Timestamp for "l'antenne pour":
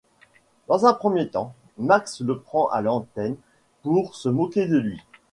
2.81-4.15